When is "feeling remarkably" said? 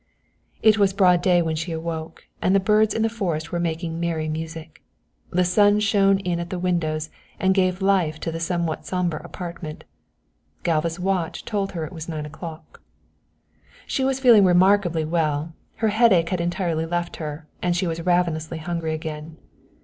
14.19-15.05